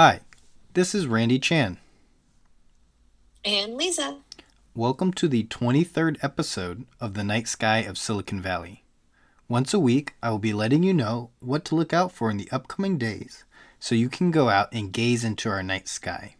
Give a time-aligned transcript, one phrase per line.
[0.00, 0.20] Hi,
[0.74, 1.76] this is Randy Chan.
[3.44, 4.18] And Lisa.
[4.72, 8.84] Welcome to the 23rd episode of The Night Sky of Silicon Valley.
[9.48, 12.36] Once a week, I will be letting you know what to look out for in
[12.36, 13.42] the upcoming days
[13.80, 16.36] so you can go out and gaze into our night sky.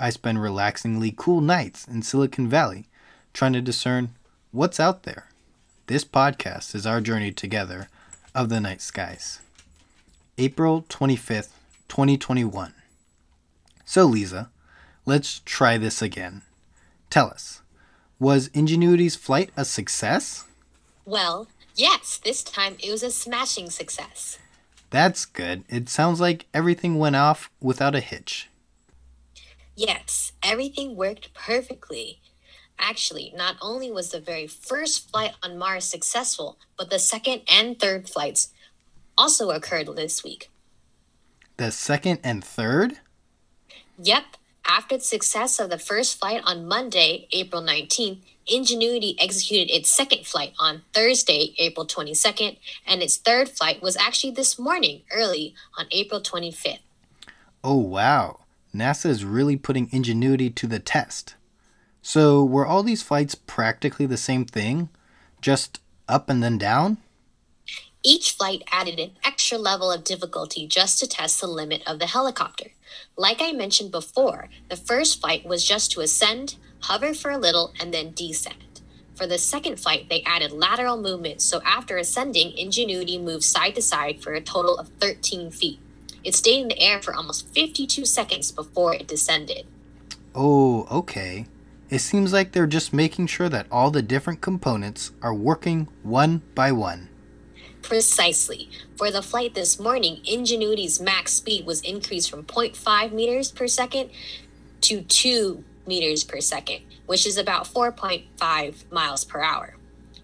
[0.00, 2.86] I spend relaxingly cool nights in Silicon Valley
[3.34, 4.14] trying to discern
[4.52, 5.26] what's out there.
[5.86, 7.90] This podcast is our journey together
[8.34, 9.40] of the night skies.
[10.38, 11.50] April 25th,
[11.90, 12.72] 2021.
[13.84, 14.50] So, Lisa,
[15.04, 16.42] let's try this again.
[17.10, 17.60] Tell us,
[18.18, 20.44] was Ingenuity's flight a success?
[21.04, 24.38] Well, yes, this time it was a smashing success.
[24.90, 25.64] That's good.
[25.68, 28.48] It sounds like everything went off without a hitch.
[29.74, 32.20] Yes, everything worked perfectly.
[32.78, 37.78] Actually, not only was the very first flight on Mars successful, but the second and
[37.78, 38.52] third flights
[39.18, 40.50] also occurred this week.
[41.60, 43.00] The second and third?
[43.98, 44.24] Yep.
[44.64, 50.24] After the success of the first flight on Monday, April 19th, Ingenuity executed its second
[50.24, 55.84] flight on Thursday, April 22nd, and its third flight was actually this morning, early on
[55.90, 56.78] April 25th.
[57.62, 58.38] Oh, wow.
[58.74, 61.34] NASA is really putting Ingenuity to the test.
[62.00, 64.88] So, were all these flights practically the same thing?
[65.42, 66.96] Just up and then down?
[68.02, 72.06] Each flight added an extra level of difficulty just to test the limit of the
[72.06, 72.72] helicopter.
[73.16, 77.74] Like I mentioned before, the first flight was just to ascend, hover for a little,
[77.78, 78.80] and then descend.
[79.14, 83.82] For the second flight, they added lateral movement, so after ascending, Ingenuity moved side to
[83.82, 85.78] side for a total of 13 feet.
[86.24, 89.66] It stayed in the air for almost 52 seconds before it descended.
[90.34, 91.44] Oh, okay.
[91.90, 96.40] It seems like they're just making sure that all the different components are working one
[96.54, 97.09] by one.
[97.90, 98.70] Precisely.
[98.96, 104.10] For the flight this morning, Ingenuity's max speed was increased from 0.5 meters per second
[104.82, 109.74] to 2 meters per second, which is about 4.5 miles per hour.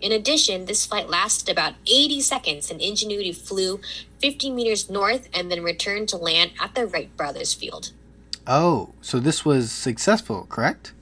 [0.00, 3.80] In addition, this flight lasted about 80 seconds and Ingenuity flew
[4.20, 7.90] 50 meters north and then returned to land at the Wright Brothers field.
[8.46, 10.92] Oh, so this was successful, correct?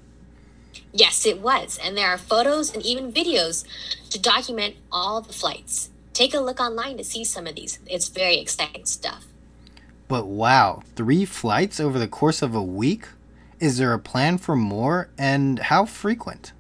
[0.94, 3.66] Yes, it was, and there are photos and even videos
[4.08, 5.90] to document all the flights.
[6.14, 7.80] Take a look online to see some of these.
[7.86, 9.26] It's very exciting stuff.
[10.06, 13.08] But wow, three flights over the course of a week?
[13.58, 16.52] Is there a plan for more, and how frequent?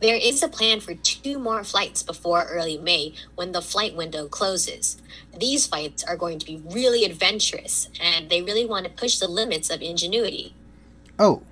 [0.00, 4.28] There is a plan for two more flights before early May when the flight window
[4.28, 5.00] closes.
[5.38, 9.28] These flights are going to be really adventurous, and they really want to push the
[9.28, 10.54] limits of ingenuity.
[11.18, 11.42] Oh,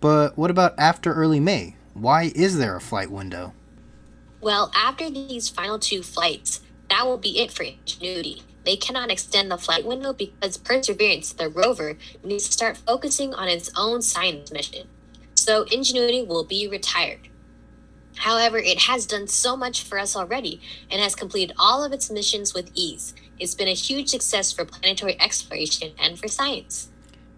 [0.00, 1.76] but what about after early May?
[1.94, 3.52] Why is there a flight window?
[4.40, 6.60] Well, after these final two flights,
[6.96, 8.42] that will be it for Ingenuity.
[8.64, 13.48] They cannot extend the flight window because Perseverance, the rover, needs to start focusing on
[13.48, 14.88] its own science mission.
[15.34, 17.28] So Ingenuity will be retired.
[18.16, 22.10] However, it has done so much for us already and has completed all of its
[22.10, 23.14] missions with ease.
[23.38, 26.88] It's been a huge success for planetary exploration and for science.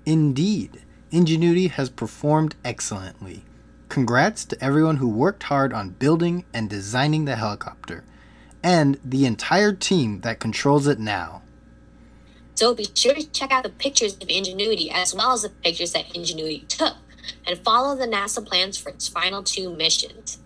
[0.06, 3.42] Indeed, Ingenuity has performed excellently.
[3.88, 8.04] Congrats to everyone who worked hard on building and designing the helicopter
[8.62, 11.42] and the entire team that controls it now.
[12.54, 15.92] So be sure to check out the pictures of Ingenuity as well as the pictures
[15.92, 16.96] that Ingenuity took
[17.46, 20.38] and follow the NASA plans for its final two missions.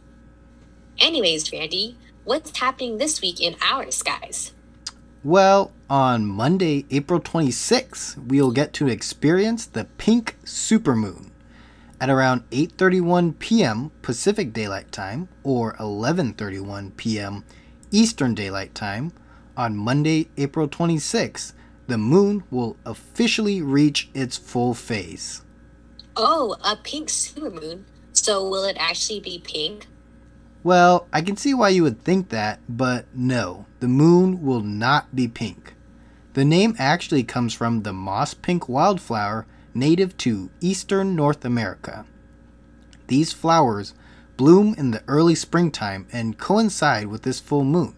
[0.98, 4.52] Anyways, Randy, what's happening this week in our skies?
[5.24, 11.30] Well, on Monday, April 26th, we'll get to experience the pink supermoon
[12.00, 13.92] at around 8:31 p.m.
[14.02, 17.44] Pacific Daylight Time or 11:31 p.m.
[17.92, 19.12] Eastern Daylight Time,
[19.56, 21.52] on Monday, April 26th,
[21.86, 25.42] the moon will officially reach its full phase.
[26.16, 27.84] Oh, a pink supermoon.
[28.12, 29.86] So will it actually be pink?
[30.64, 35.14] Well, I can see why you would think that, but no, the moon will not
[35.14, 35.74] be pink.
[36.34, 42.06] The name actually comes from the moss pink wildflower native to eastern North America.
[43.08, 43.92] These flowers
[44.42, 47.94] bloom in the early springtime and coincide with this full moon,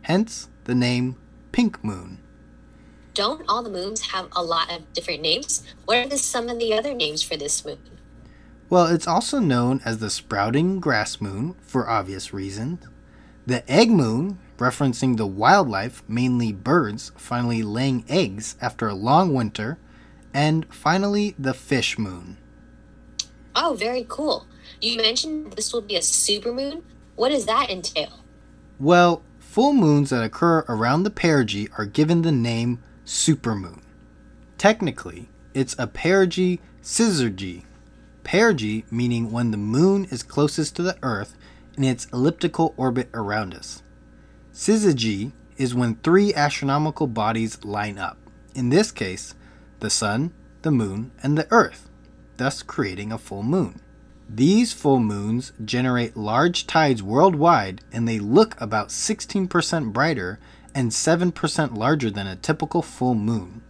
[0.00, 1.14] hence the name
[1.52, 2.18] pink moon.
[3.12, 5.62] Don't all the moons have a lot of different names?
[5.84, 7.76] What are the, some of the other names for this moon?
[8.70, 12.86] Well, it's also known as the sprouting grass moon for obvious reasons.
[13.44, 19.76] The egg moon, referencing the wildlife, mainly birds, finally laying eggs after a long winter.
[20.32, 22.38] And finally, the fish moon.
[23.54, 24.46] Oh, very cool.
[24.80, 26.82] You mentioned this will be a supermoon.
[27.16, 28.20] What does that entail?
[28.78, 33.82] Well, full moons that occur around the perigee are given the name supermoon.
[34.58, 37.64] Technically, It's a perigee syzygy.
[38.24, 41.36] Perigee meaning when the moon is closest to the Earth
[41.76, 43.82] in its elliptical orbit around us.
[44.54, 48.16] Syzygy is when three astronomical bodies line up.
[48.54, 49.34] In this case,
[49.80, 50.32] the Sun,
[50.62, 51.88] the Moon, and the Earth,
[52.36, 53.80] thus creating a full moon.
[54.28, 60.38] These full moons generate large tides worldwide and they look about 16% brighter
[60.74, 63.62] and 7% larger than a typical full moon.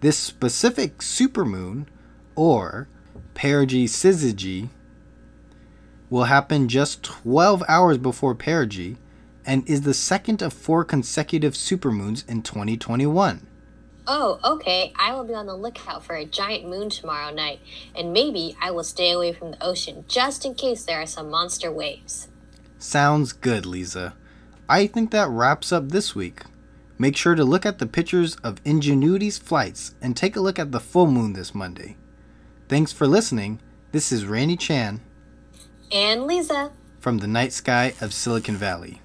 [0.00, 1.86] This specific supermoon,
[2.34, 2.88] or
[3.34, 4.70] perigee syzygy,
[6.10, 8.96] will happen just 12 hours before perigee
[9.46, 13.46] and is the second of four consecutive supermoons in 2021.
[14.14, 14.92] Oh, okay.
[14.96, 17.60] I will be on the lookout for a giant moon tomorrow night,
[17.96, 21.30] and maybe I will stay away from the ocean just in case there are some
[21.30, 22.28] monster waves.
[22.78, 24.14] Sounds good, Lisa.
[24.68, 26.42] I think that wraps up this week.
[26.98, 30.72] Make sure to look at the pictures of Ingenuity's flights and take a look at
[30.72, 31.96] the full moon this Monday.
[32.68, 33.60] Thanks for listening.
[33.92, 35.00] This is Randy Chan
[35.90, 36.70] And Lisa.
[37.00, 39.01] from the night sky of Silicon Valley.